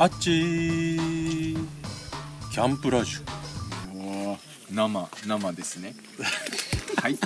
[0.00, 0.30] あっち。
[0.30, 1.66] ー
[2.52, 3.16] キャンプラジ
[3.96, 4.38] おー
[4.70, 5.92] 生生ですね。
[7.02, 7.18] はい。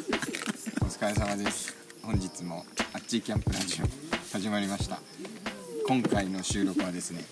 [0.80, 1.74] お疲れ様です。
[2.03, 2.64] 本日も
[2.95, 3.87] あっちキャンプラジオ
[4.32, 5.03] 始まりました。
[5.87, 7.22] 今回の収録はですね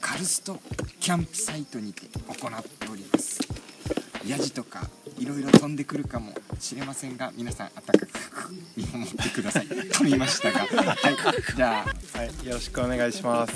[0.00, 0.60] カルスト
[0.98, 3.38] キャンプサイトにて行っております。
[4.26, 9.66] ヤジとかいろいろ飛んでくるかもしれませんが皆さん温かく見守ってください。
[9.68, 10.58] 噛みましたが。
[10.60, 11.16] はい。
[11.54, 12.18] じゃあ。
[12.18, 13.54] はい、よろしくお願いします。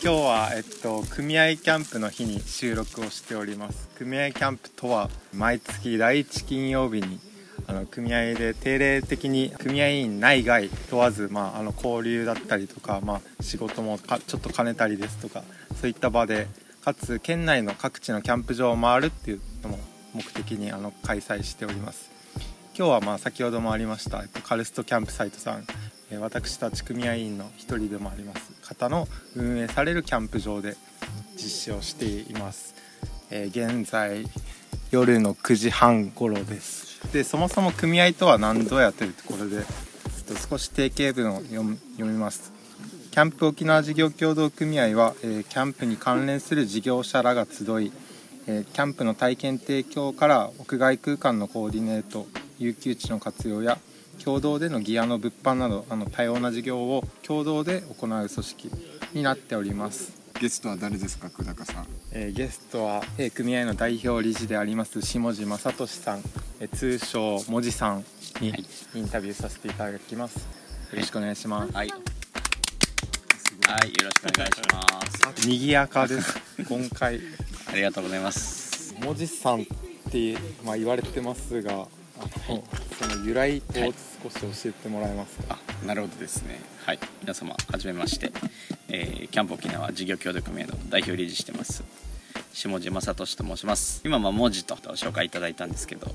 [0.00, 3.88] 今日は、えっと、組合キャンプの日に収録をしております。
[3.96, 7.18] 組合キャンプとは、毎月第1金曜日に、
[7.66, 15.42] あの、組合で定例的に、組合員内外問わず、まあ、あの、交流だったりとか、まあ、仕事もかちょっと兼ねたりですとか、
[15.80, 16.46] そういった場で、
[16.84, 19.80] かつ、県内の各地のキャンプ場を回るっていうのも
[20.14, 22.18] 目的に、あの、開催しております。
[22.78, 25.66] 今日はまあ先ほどもありました、えっと、カルストキャンプサイトさん、
[26.16, 30.76] 私たち組合員の一人でもあります方の運営されるキャンプ場で
[31.34, 32.74] 実施をしています、
[33.30, 34.24] え現在
[34.90, 37.12] 夜の9時半頃です。
[37.12, 39.62] でそもそも組合とは何ぞやというところで、
[40.48, 41.62] 少し定型文を読
[41.98, 42.52] みます。
[43.10, 47.92] キャンプ沖縄事業協同組合は、えキャンプに関連する事業者らが集い、
[48.46, 52.26] えキャンプの体験提供から屋外空間のコーディネート
[52.58, 53.78] 有給地の活用や
[54.24, 58.70] 共同でのギアの物販などあの多様な事業を共同で行う組織
[59.14, 61.86] になっております、ゲストは誰ですか久高さん？
[62.12, 66.22] えーゲストは、えー組合の代表理事であります下地正俊さん、
[66.60, 68.04] えー通称もじさん
[68.40, 68.64] にはい。
[68.94, 70.36] インタビューさせていただきます。
[70.38, 70.44] よ
[70.94, 71.72] ろしくお願いします。
[71.72, 71.88] はい。
[71.88, 71.94] は
[73.84, 74.82] い、よろしくお願いしま
[75.36, 75.46] す。
[75.48, 76.38] 賑やかです。
[76.68, 77.20] 今回。
[77.70, 78.94] ありがとうございます。
[79.04, 79.64] もじさんっ
[80.10, 81.88] て、まあ、言われてますがあの
[82.48, 86.60] その由来をはい少し教えてもらえますか、あ、なるほどですね。
[86.84, 88.32] はい、皆様はじめまして。
[88.88, 91.84] えーキャンプ沖縄事業協同組合の代表理事してます。
[92.52, 94.00] 下地正俊と申します。
[94.04, 96.10] 今まあ文字と紹介いただいたんですけど、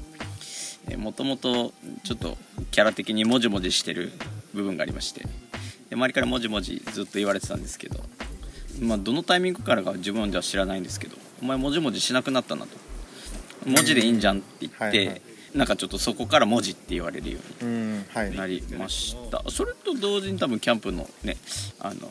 [0.88, 1.72] えー、もともと
[2.04, 2.38] ちょっと
[2.72, 4.12] キャラ的にもじもじしてる
[4.54, 5.22] 部分がありまして、
[5.90, 8.00] で周りからもじもじずっと言われてたんですけど、
[8.82, 12.76] まあどのタイミングからか自分では知らないんですけど、お前もじもじしなくなったなと。
[13.66, 15.22] 文字でいいんじゃんって言って、はいはい
[15.56, 18.04] なんかちょっとそこから文字って言われるように
[18.36, 19.44] なりました。
[19.50, 21.38] それと同時に多分キャンプのね
[21.80, 22.10] あの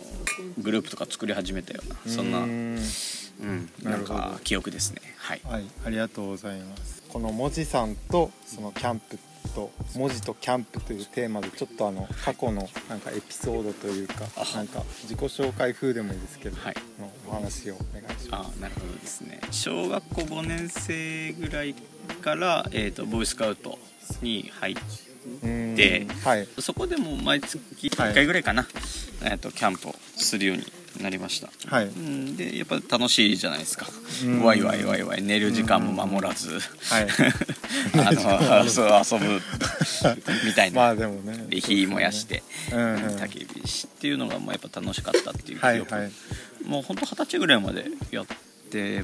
[0.59, 5.01] グループとか作り始めたようなそんなううんんなんか記憶ですね。
[5.17, 5.41] はい。
[5.45, 7.03] はい、ありがとうございます。
[7.09, 9.19] この文字さんとそのキャンプ
[9.55, 16.75] と文字とキャンプというテーマでちょっとあの過去のなんかエピソードというかあなんか自己紹介風でもいいですけど、はい。
[17.01, 19.41] のお話をお願いしまあなるほどですね。
[19.51, 21.75] 小学校5年生ぐらい
[22.23, 23.79] から、えー、とボーイスカウト
[24.23, 26.49] に入ってはい。
[26.59, 27.59] そこでも毎月
[27.89, 28.67] 1回ぐらいかな、
[29.23, 30.65] えー、とキャンプをするように
[31.01, 31.49] なりました。
[31.75, 31.87] はい。
[31.87, 33.87] うんでやっぱ楽しいじゃないですか。
[34.25, 34.43] うん。
[34.43, 35.23] ワイワイワイワイ。
[35.23, 36.59] 寝る時間も守らず。
[36.91, 37.07] はい。
[37.99, 39.41] あのそう遊ぶ
[40.45, 41.47] みたいな、まあでもね。
[41.49, 42.43] で火燃やして、
[42.73, 43.17] うんうん。
[43.17, 46.13] 焚き火しっていうのがまあやっぱ楽しかったっていう記憶、はいはい。
[46.65, 48.35] もうほんと二十歳ぐらいまでやって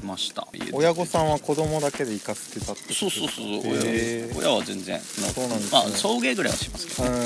[0.03, 0.47] ました。
[0.73, 4.99] 親御さんは子供だけで行かせてたってそうそうそう親親は全然。
[4.99, 5.79] そうなんですね。
[5.79, 7.19] まあ送迎ぐらいはしますけど、うん。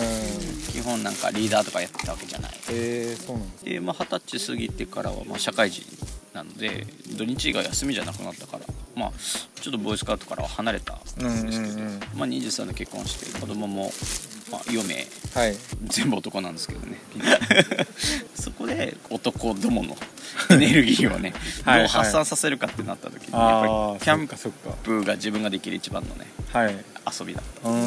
[0.73, 2.51] 基本なんかリーダーとかやってたわけじゃない。
[2.71, 3.65] えー、そうなんです。
[3.65, 5.83] でまあ二十歳過ぎてからはまあ社会人
[6.33, 8.65] なので土日が休みじゃなくなったから
[8.95, 9.11] まあ
[9.61, 11.99] ちょっとボーイスカウトからは離れたんうんですけど、うんうん。
[12.15, 13.91] まあ23で結婚して子供も
[14.53, 15.55] まあ4名はい。
[15.85, 16.97] 全部男なんですけどね
[18.35, 19.97] そこで男どもの
[20.51, 21.33] エネルギーをね
[21.65, 24.77] はいどう発散させるかってなった時にやっぱりキャンそっかそっか。
[24.83, 26.75] プが自分ができる一番のねはい。
[27.19, 27.79] 遊びだった、うーん。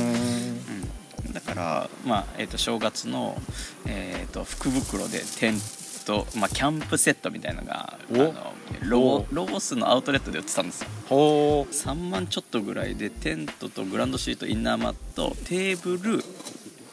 [1.26, 3.40] うん、だから、まあえー、と正月の、
[3.86, 5.60] えー、と福袋でテン
[6.04, 11.72] ト、まあ、キャンプセットみたいのがあおのロロースのアウトレットで売ってたんですよほう。
[11.72, 16.24] 3万ちょっとぐらいでテントとグランドシートインナーマットテーブル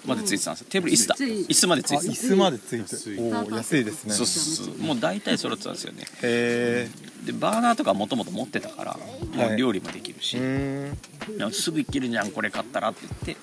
[0.05, 0.67] までついてたんですよ。
[0.69, 1.15] テーブル椅子だ。
[1.15, 2.11] 椅子までつあ、いてた。
[2.11, 2.35] 椅子。
[2.35, 3.21] までついて。
[3.21, 4.13] おお、安いですね。
[4.13, 4.77] そうそうそう。
[4.77, 6.03] もう大体揃ってたんですよね。
[6.21, 6.89] へ
[7.25, 8.97] でバーナーとかもともと持ってたから
[9.35, 10.91] もう料理もできるし、え。
[11.27, 11.37] うーん。
[11.37, 13.41] でもすぐ行けるじゃんこれ買ったらって言って。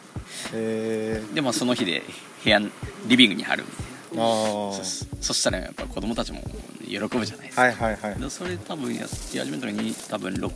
[0.52, 2.02] えでまあその日で
[2.44, 2.60] 部屋
[3.06, 3.82] リビングに貼るみた
[4.14, 4.22] いな。
[4.24, 6.42] ー、あそそしたらやっぱ子供たちも
[6.90, 7.72] 喜ぶじゃないですあ。
[7.72, 8.30] か、はいはいはい。
[8.30, 10.48] それ多分やって始めたのに多分 6,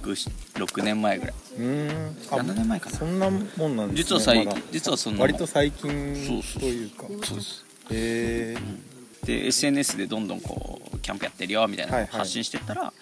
[0.54, 2.16] 6年前ぐらいーん。
[2.30, 4.14] あ7年前かなそんなもんなんですね。
[4.14, 7.04] 実は最まだ実はその割と最近そうというか。
[7.24, 8.56] そうですへえ。
[9.26, 12.92] で SNS でどんどんこうキャンプやってるよみたいな発信してったら、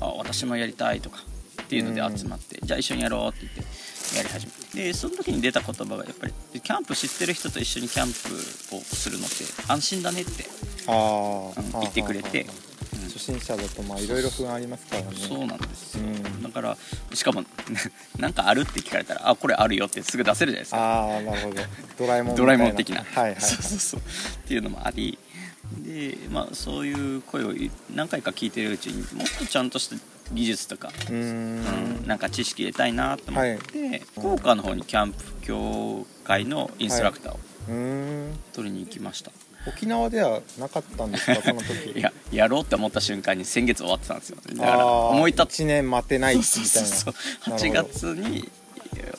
[0.00, 1.18] あ私もやりたいとか
[1.62, 10.44] っていうので集まって、じゃあ一緒にやろうって言ってやり始めてでその時に出た言葉がやっぱりキャンプ知ってる人と一緒にキャンプをするのって安心だねって
[10.90, 12.50] ああうん言ってくれて、うん
[13.10, 15.08] そ心者だとまあいろいろ不安ありますからね。
[15.16, 16.42] そうなんですよ、うん。
[16.42, 16.76] だから
[17.12, 17.44] しかも
[18.18, 20.78] なんかあるって聞かれたらあこれあるよってすぐ出せるじゃないですか。
[20.78, 21.62] ああなるほど。
[21.98, 23.40] ドラえもんドいラえもん的な、はいはいはい。
[23.40, 24.00] そうそうそう。
[24.00, 24.02] っ
[24.46, 25.18] ていうのもあり。
[25.78, 27.52] でまあそういう声を
[27.94, 29.96] 何回か聞いてるうちにもっとちゃんとした
[30.32, 31.16] 技術とか、うーん。
[31.16, 37.38] うんなんか知識入れたいなと思って、福岡の方にキャンプ協会のインストラクターを
[38.52, 39.30] 取りに行きました、
[39.66, 41.98] 沖縄ではなかったんですか その時。
[41.98, 44.38] いややろうって思った瞬間に先月終わってたんですよ。
[44.56, 46.68] だから思い立って1年待てないみたいな。
[46.68, 48.50] そうそうそう8なるほど月に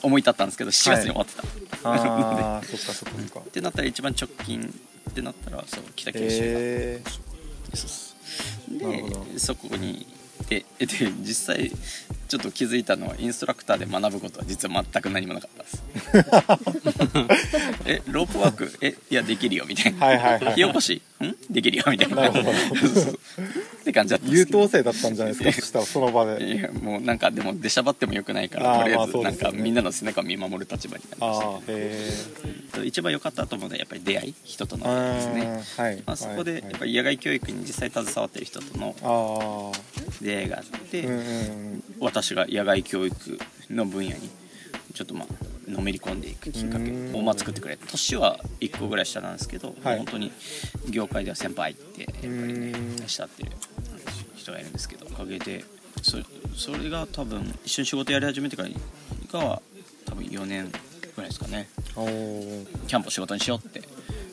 [0.01, 1.35] 思い立ったんですけど7月に終わって
[1.81, 3.39] た、ああ そっかそっかそっか。
[3.39, 4.73] ってなったら一番直近
[5.09, 7.01] ってなったらそう北九州が、へえ
[7.73, 7.89] そう。
[7.89, 9.25] そうなるほど。
[9.33, 10.05] でそこに
[10.49, 10.87] でで
[11.21, 11.71] 実際
[12.31, 15.83] ちょっと気づいたのはインストラクターで学ぶことは実は全く何もなかったです。
[17.85, 18.73] えロープワーク？
[18.79, 20.05] えいやできるよみたいな。
[20.05, 21.01] はいはいはい火起こし？
[21.21, 21.35] ん？
[21.53, 22.15] できるよみたいな。
[22.15, 22.53] なるほど。
[22.53, 23.19] そう
[23.81, 26.55] って感じだったんで優等生だったんじゃないですか そしたらその場で。
[26.55, 35.83] いやもうなんかでも出しゃばってもよくないからとりあまあえずなんかみんなの背中を見守る立場になりました一番良かったと思うのはやっぱり出会い人との出会いですね。
[35.83, 36.03] はい。
[36.05, 39.71] まあ、そこではいやっぱり野外教育に実際携わってる人とのあ
[40.21, 41.07] 出会いがあって、
[41.99, 43.39] 私が野外教育
[43.69, 44.29] の分野に
[44.93, 47.15] ちょっとまあのめり込んでいくきっかけうん。
[47.15, 49.97] をまあ作ってくれた年は1個ぐらい下なんですけど、はい。
[49.97, 50.31] 本当に
[50.89, 53.07] 業界では先輩ってやっぱりねうん。
[53.07, 53.51] 慕ってる
[54.41, 55.63] 人がいるんですけどおかげで。
[56.01, 56.17] そ
[56.55, 58.69] それが多分一緒に仕事やり始めてから
[59.31, 59.61] がは
[60.05, 60.71] 多分4年
[61.15, 61.69] ぐらいですかね。
[62.87, 63.85] キャンプを仕事にしようってち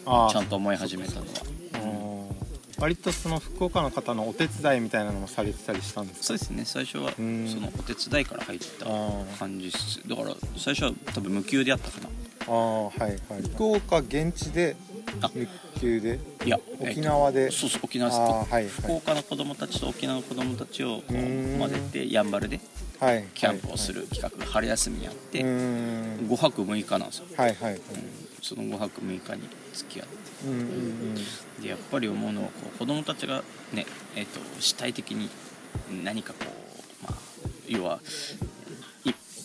[0.06, 1.24] ゃんと思い始めたのは。
[2.78, 6.26] 割とその福岡の方のお手伝いみたいなのもされてたりしたんですか？
[6.26, 6.64] そうですね。
[6.64, 7.60] 最初はそうん。
[7.60, 8.86] のお手伝いから入った
[9.36, 10.00] 感じっす。
[10.08, 12.08] だから最初は多分無給でやったかな。
[12.46, 13.18] ああはいはい。
[13.42, 14.87] 福岡現地であ
[15.26, 15.48] 日
[15.80, 16.20] 給で？
[16.44, 17.44] いや沖縄で？
[17.44, 18.52] えっとそうそう沖縄です。
[18.52, 22.30] はい福岡の子供たちと沖縄の子供たちを混ぜてやん。
[22.30, 22.60] ばるで
[23.00, 23.24] はい。
[23.34, 26.28] キャンプをする企画が春休みにあってうーん。
[26.28, 27.26] 5泊6日なんですよ。
[27.36, 27.80] はいはいはい。
[28.42, 30.18] その5泊6日に付き合って。
[30.46, 31.14] うんうんうん。
[31.62, 33.42] でやっぱり思うのはこう子供たちが
[33.72, 35.28] ねえっと主体的に
[36.04, 37.14] 何かこうまあ
[37.66, 37.98] 要はい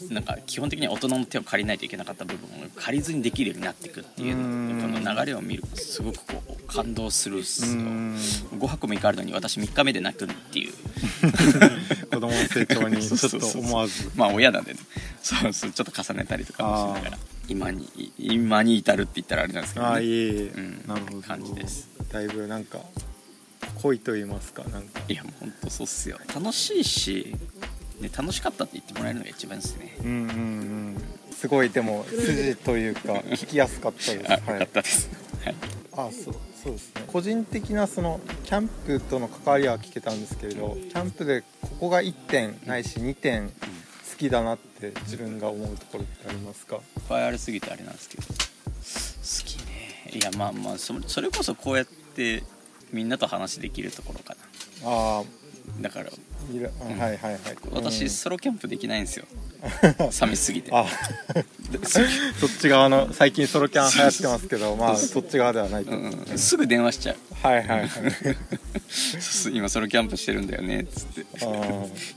[0.09, 4.81] なんか基本的には大人の手を借りないといけなかった部分を借りずにできるようになっていくっていううん。
[4.81, 7.81] この流れを見るとすごくこう感動するっすよ。
[7.81, 8.15] うん。
[8.15, 10.73] 5泊6日あるのに私3日目で泣くっていう。
[12.11, 14.11] 子供の成長に ちょっと思わず。
[14.15, 14.79] まあ親なんでね。
[15.21, 17.17] そうそうちょっと重ねたりとかもしながら
[17.47, 21.21] 今に今に至るって言ったらあれなんですけど、ね、ああいえいえ、うんなるほど。
[21.21, 21.89] 感じです。
[22.11, 22.79] だいぶなんか
[23.81, 25.01] 濃いと言いますかなんか。
[25.07, 26.19] いやもう本当そうっすよ。
[26.33, 27.35] 楽しいし、
[27.99, 29.95] ね、楽しかったって言ってもらえるのが一番ですね。
[30.01, 31.03] うんうんうん。
[31.31, 34.49] すごいでも筋というか 聞きやすかったです。
[34.49, 34.63] はい。
[34.63, 35.09] ったです、
[35.43, 35.55] はい、
[35.91, 37.03] あそうそうですね。
[37.07, 43.53] 個人的なそのキャンプとの関わりは聞けたんですけれどキャンプでここが1点ないし2点好
[44.17, 46.77] きだなって自分が思うところってありますか？
[46.77, 48.23] いっぱいありすぎてあれなんですけど。
[48.23, 48.33] 好
[49.45, 50.11] きね。
[50.13, 52.43] いやまあまあそそれこそこうやって
[52.91, 54.35] みんなと話できるところか
[54.81, 54.89] な。
[54.89, 55.23] ああ
[55.81, 56.09] だから。
[56.51, 56.71] いる。
[56.81, 57.39] あはいはいはい。
[57.71, 58.09] 私、うん。
[58.09, 59.25] ソロキャンプできないんですよ。
[60.11, 60.71] 寂しすぎて。
[60.73, 60.85] あ。
[62.39, 65.91] そっち側の最近ソロキャン流行ってますけどまあそっち側ではないと。
[65.91, 67.17] うんうん、すぐ電話しちゃう。
[67.41, 67.89] はいはいはい。
[69.53, 71.25] 今ソロキャンプしてるんだよねっつって。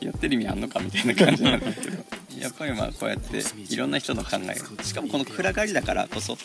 [0.05, 2.05] やってる意味あんのかみたいな感じなんですけど。
[2.39, 4.51] やっぱりまあこうやっていろんな人の考え。
[4.81, 6.37] をしかもこの暗がりだからこそ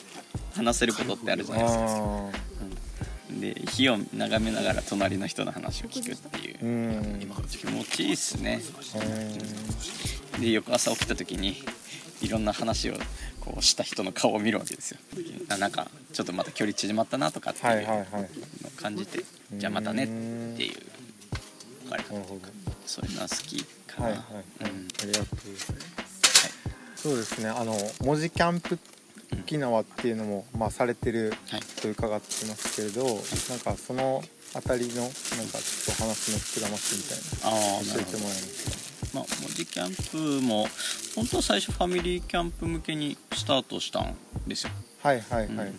[0.56, 1.82] 話せることってあるじゃないですか。
[1.84, 2.51] あ
[3.42, 6.58] で火を眺めながら隣の人の話を聞くっていう。
[7.50, 8.62] 気持ちいいっすね。
[10.36, 10.42] うん。
[10.42, 11.58] で翌朝起きた時に
[12.22, 12.94] いろんな話を
[13.42, 15.00] こうした人の顔を見るわけですよ。
[15.50, 18.24] あなんかちょっとまた距離縮まったなとかっていうのはいはいはい。
[18.24, 18.28] を
[18.78, 20.76] 感じてじゃあまたねっていう
[21.90, 22.42] 別れ方なるほど。
[22.86, 24.24] そういうのは好きかな、はいはい。
[24.62, 24.88] うん。
[25.02, 25.52] ありがとうござい
[25.98, 26.22] ます。
[26.96, 27.50] そうですね。
[27.50, 28.78] あの文字キャンプ
[29.40, 31.62] 沖縄っていうのも、まあ、されてるはい。
[31.82, 34.24] と伺ってますけれど、なんかその
[34.56, 39.20] あたりのなんかちょっと話の膨らましみたいあな教えてもらえますか？
[39.20, 40.68] まあ文字キャンプも
[41.16, 44.16] 本当は最初ファミリーキャンプ向けにスタートしたん
[44.48, 44.72] ですよ。
[45.04, 45.74] はいはいはい、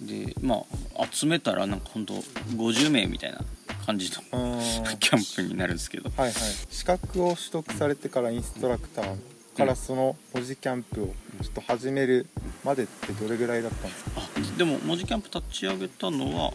[0.00, 0.62] でま
[0.96, 3.40] あ集めたらなんか本当50名みたいな
[3.86, 4.22] 感じの
[4.98, 6.10] キャンプになるんですけど。
[6.16, 6.32] はいはい。
[6.70, 9.16] 資格を取得されてからインストラクター
[9.56, 11.06] からその文字キャンプを
[11.42, 12.26] ちょっと始める
[12.64, 14.10] までってどれぐらいだったんですか？
[14.16, 16.52] あでも文字キャンプ立ち上げたのは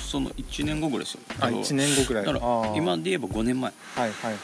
[0.00, 1.20] その1年後ぐらいですよ。
[1.40, 2.24] あ1年後ぐらい。
[2.24, 3.72] だから今で言えば5年前。
[3.94, 4.38] はいはいは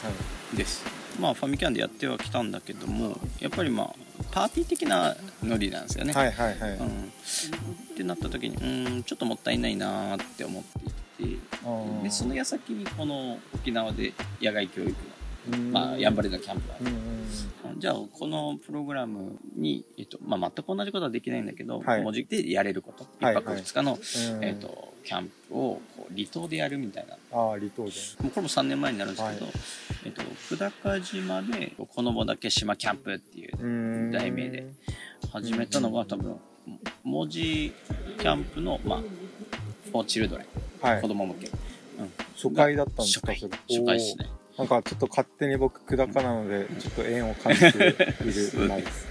[0.52, 0.56] い。
[0.56, 0.85] です。
[1.21, 3.94] まあファミキャンでやってはきたんだけどもやっぱりまあ
[4.32, 6.90] パーティー的なノリなんですよね、はいはいはい、うん、っ
[7.94, 11.38] てなった時にうんちょっともったいないなーって思っていて。
[11.66, 14.90] うんでその矢先にこの沖縄で野外教育
[15.50, 15.73] の、うん。
[15.73, 16.87] まあ、やんばるのキャンプがある。
[16.87, 17.02] うんうん
[17.83, 22.03] じゃあこのプログラムに、えっとまあ、全く同じことはできないんだけど、はい。
[22.03, 23.05] 文字でやれること。
[23.21, 23.99] はい1泊2日の、
[24.35, 24.45] うん。
[24.45, 27.15] えっとキャンプをこう離島でやるみたいな。
[27.33, 27.91] ああ離島で。
[28.21, 29.55] もうこれも3年前になるんですけど、はい。
[30.05, 34.12] えっと、久高島でこのぼだけ島キャンプっていううん。
[34.12, 34.65] 題名で
[35.33, 36.37] 始めたのが多分
[37.03, 37.73] 文字
[38.17, 41.03] キャンプの、まあ、フォーチルドレン、はい。
[41.03, 43.33] 子供向け、うん、初回だったんですか？
[43.33, 43.59] 初回。
[43.69, 44.29] 初回ですね
[44.62, 47.97] なんかちょっと勝手に僕久高なので ちょっと縁を感じている
[48.54, 49.07] 今です。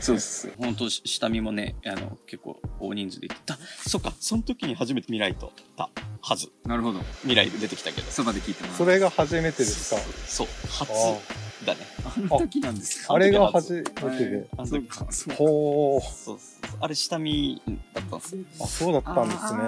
[0.00, 0.50] そうっす。
[0.58, 3.58] 本当下見もねあの結構大人数で行ってた。
[3.86, 4.12] そっか。
[4.20, 6.48] その時に初めて未来とたはず。
[6.64, 7.00] なるほど。
[7.22, 8.10] 未来で出てきたけど。
[8.10, 10.00] そばで聞いてますそれが初めてですか？
[10.26, 10.46] そう。
[10.68, 10.88] 初
[11.66, 11.80] だね。
[12.04, 12.14] あ。
[12.20, 13.14] の時なんですか？
[13.14, 14.46] あれが初めてで。
[14.56, 15.06] あそうか。
[15.36, 17.62] ほうそうそうそうあれ下見
[17.94, 18.36] だったんです。
[18.36, 19.60] よあそうだったんですね。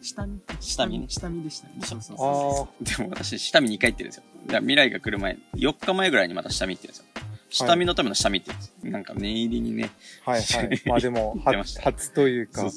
[0.00, 0.40] 下見。
[0.60, 1.74] 下見ね下見でしたね。
[1.82, 2.84] そうそうあそう。
[2.84, 4.22] あでも私下見2回行ってるんですよ。
[4.46, 7.22] だから未来が来る前4日前ぐらいにまた下見行ってるんですよ。
[7.50, 9.90] 下見のための下見って言うんですなんか念入りにね。
[10.24, 10.82] はいはい。
[10.86, 12.62] まあでも初初というか。
[12.62, 12.70] そう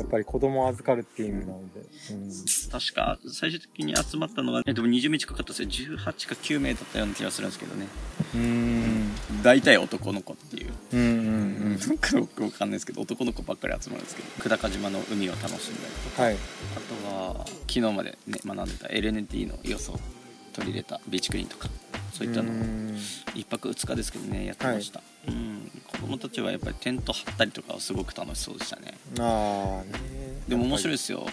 [0.00, 2.30] やっぱり子供を預かるっていう意味なので、うん。
[2.70, 5.68] 確か最終的に集まったのが、えっと、20名近かったですよ。
[5.68, 7.86] 18か9名だったような気がするんですけどね。
[8.34, 9.42] うーん。
[9.42, 10.72] 大体男の子っていう。
[10.92, 16.22] うんうんなんかよくわかんないですけど男の子ばっかり集まるんですけど久高島の海を楽しんだりとか。
[16.22, 16.34] はい。
[16.34, 16.36] あ
[17.06, 20.00] とは昨日までね学んでた LNT の要素を
[20.50, 21.68] 取り入れたビーチクリーンとか
[22.12, 22.96] そういったのをうん。
[23.34, 25.70] 1泊2日ですけどねやってました、うん。
[25.86, 28.94] 子供たちはやっぱりテント張ったりとかはすごく楽しそうでしたね。
[29.18, 29.98] ああね
[30.48, 31.26] でも面白いいですよ。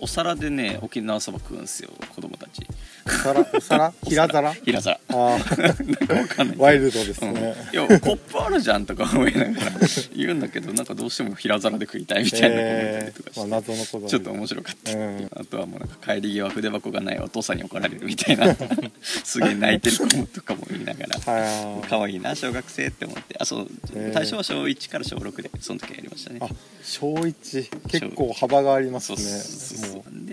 [0.00, 2.66] お皿でね沖縄そば食うんですよ子供たち。
[2.67, 2.67] お
[3.08, 3.92] 皿お皿？
[4.04, 4.52] 平皿？
[4.54, 5.00] 平皿。
[5.08, 6.56] ああなんかわかんない。
[6.58, 9.72] ワイルドですうん、いね、やコップあるじゃんとか思いながら
[10.14, 15.30] 言うんだけどなんかどうしても平皿で食いたいみたいな子もいたりとかして、まあ、謎のことちょっと面白かった、うん。
[15.32, 18.54] あとはもうなんか帰り際筆箱がないお父さんに怒られるみたいな。
[19.02, 21.18] すげえ泣いてる子とかもいながら。
[21.20, 23.36] は可愛いな小学生って思って。
[23.38, 23.68] あそう。
[23.94, 24.12] へー。
[24.12, 26.40] 最初は小1から小6でその時やりましたね。
[26.42, 26.48] あ
[26.82, 27.68] 小一。
[27.88, 30.26] 結構幅がありますそうそうそうねそう。
[30.26, 30.27] で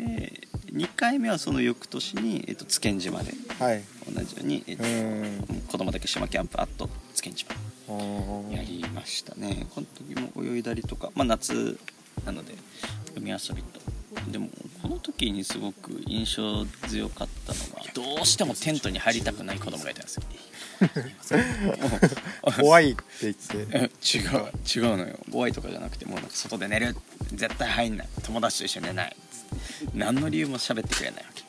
[0.75, 3.84] 2回目はその翌年に、えっと、津堅島ではい。
[4.13, 5.62] 同じように、えっとうん。
[5.67, 7.55] 子供だけ島キャンプあと津堅島
[8.51, 9.67] やりましたね。
[9.74, 11.79] この時も泳いだりとかまあ夏
[12.25, 12.55] なので
[13.15, 13.79] 海遊びと。
[14.32, 14.50] でも
[14.82, 20.24] この時にすごく印象強かったのがどうしてもテントに入りたくない子供がいたんですよ。
[22.60, 23.67] 怖いって言って。
[23.72, 25.20] え 違う違うのよ。
[25.32, 26.96] 怖いとかじゃなくてもうなんか外で寝る
[27.36, 28.08] 絶対入んない。
[28.24, 29.15] 友達と一緒に寝ない。
[29.94, 31.44] 何の理由も喋ってくれないわけ。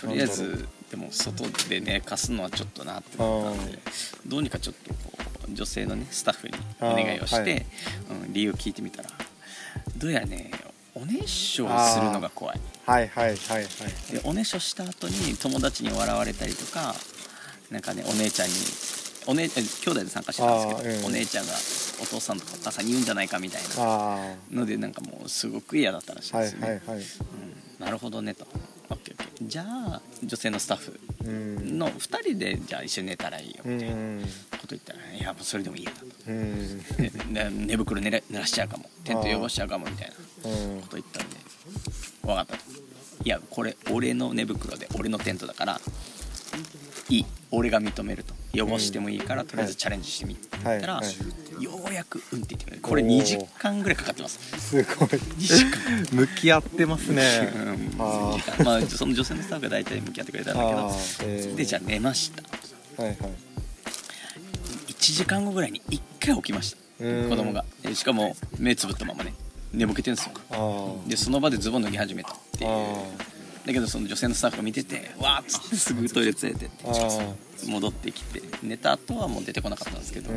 [0.00, 3.78] とりあえずでも外で寝かすのはちょっとなって思ったんで
[4.26, 5.12] どうにかちょっとこ
[5.48, 7.66] う女性のねスタッフにお願いをして、はい。
[8.24, 9.10] うん、理由を聞いてみたら
[9.96, 10.50] どうやらね
[10.94, 12.60] お熱唱をするのが怖い。
[12.86, 13.64] はいはいはいはい。
[14.12, 16.94] でお熱唱した後に友達に笑われたりとか
[17.70, 18.54] なんかねお姉ちゃんに
[19.28, 21.04] お姉え兄弟で参加してたんですけど、うん。
[21.06, 21.52] お姉ちゃんが
[22.02, 28.46] お父さんとかお母さんに言うんじゃないかみたいなあのでなんかもうすごく嫌だったらしいですよね、うん、なるほどねと。
[28.90, 29.48] オッケーオッケー。
[29.48, 31.78] じゃあ女性のスタッフうん。
[31.78, 36.32] の2人でじゃあ一緒に寝たらいいようみたいなんこと言ったら「いやもうそれでもいいよ」と。
[37.30, 38.88] 寝袋寝れ濡らしちゃうかも。
[39.04, 40.80] テント汚しちゃうかもみたいなうん。
[40.80, 41.36] こと言ったんで
[42.24, 42.62] 「分かった」と
[43.24, 45.78] 「いやこれ俺の寝袋で俺のテントだから
[47.10, 47.26] いい。
[47.50, 51.04] 俺が認める」と「汚してもいいからとりあえずチャレンジしてみ」たら、はい。
[51.04, 51.12] は
[51.60, 52.82] ようやく「うん」って言ってくれる。
[52.82, 54.38] これおー2時間ぐらいかかってます。
[54.58, 55.08] すごい。
[55.08, 57.52] 2時間向き合ってますね。
[57.54, 57.94] うん。
[57.98, 58.34] あー。
[58.34, 60.92] 2時間まあその女性のスタッフが大体向き合ってくれたんだけど
[61.24, 61.54] えー。
[61.56, 62.42] でじゃあ寝ました。
[63.02, 63.16] はいはい。
[64.88, 67.04] 1時間後ぐらいに1回起きました。
[67.04, 67.28] うん。
[67.28, 67.64] 子供が。
[67.82, 69.34] でしかも目つぶったままね
[69.72, 71.00] 寝ぼけてるんですよ。
[71.06, 72.70] でその場でズボン脱ぎ始めたっていう。
[72.70, 73.02] あ
[73.68, 76.84] だけどその女性のスタッフが見ててわーっつってすぐトイレ連れてって
[77.68, 80.30] 戻ってきて寝た後はもう出てこなかったんですけど、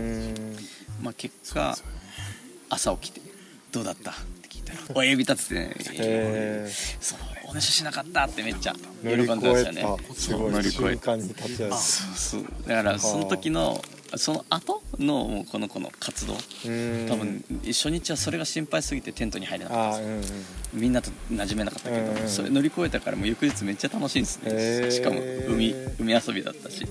[1.02, 1.78] まあ、結果
[2.70, 3.22] 朝起きて
[3.72, 6.70] 「どうだった?」って聞いたら 親指立ててねへ
[7.00, 8.74] そのおねしょしなかったってめっちゃ
[9.04, 9.82] 喜んでましたね。
[10.10, 11.78] たすごい乗り越え瞬間に立ち会うそ
[12.14, 12.46] うそう。
[12.68, 13.82] だからその時の
[14.18, 16.34] その後のこの子の活動
[16.66, 17.08] うん。
[17.08, 20.24] 多分初日はそれが心配すぎてテントに入れなかったんうん
[20.74, 26.86] みんなと馴染めなかったけど、うんそれ乗り越えたからもう翌日めっちゃ楽しいんですね、しかも海海遊びだったし。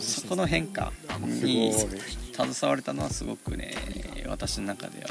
[0.00, 3.74] そこの変化に携われたのはすごくね。
[4.28, 5.08] 私の中では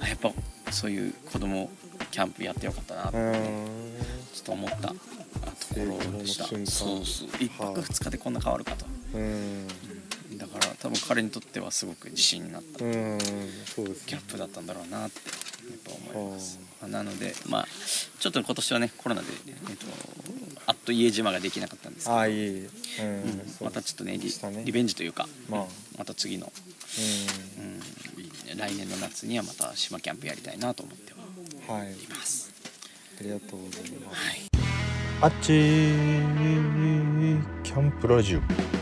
[0.00, 0.30] あやっぱ
[0.70, 1.70] そういう子供
[2.10, 3.32] キャンプやってよかったなとうん。
[4.34, 4.96] ちょっと思ったとこ
[6.12, 6.44] ろでした。
[6.44, 7.28] そうそう。
[7.28, 8.86] 1泊はい2日でこんな変わるかと。
[9.14, 9.68] うん
[10.38, 12.84] だから多分彼にとってはすごく自信になった。
[12.84, 13.18] うん
[13.66, 15.18] そうですギャップだったんだろうなって
[15.70, 16.58] やっぱ思います。
[16.82, 16.88] あー。
[16.88, 17.68] なのでまあ
[18.18, 19.28] ちょっと今年はねコロナで、
[19.68, 19.86] えっと、
[20.66, 22.16] あっと家島ができなかったんですけど。
[22.16, 22.70] ああいいうん、
[23.62, 24.32] またちょっとねリ
[24.64, 25.66] リベンジというか、まあ。
[25.98, 26.50] また次の、う
[28.50, 31.12] うん、来年の夏にはまた島キャンプやりたいなと思って
[31.70, 32.52] はいいます。
[33.20, 34.16] ありがとうございます。
[34.16, 34.52] はい。
[35.22, 38.81] あっちキャンプラジオ